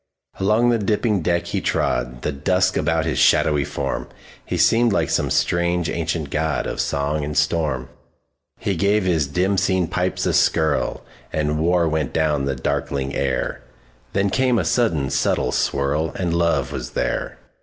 [0.39, 4.07] Along the dipping deck he trod, The dusk about his shadowy form;
[4.43, 7.87] He seemed like some strange ancient godOf song and storm.
[8.57, 13.61] He gave his dim seen pipes a skirlAnd war went down the darkling air;
[14.13, 17.37] Then came a sudden subtle swirl, And love was there.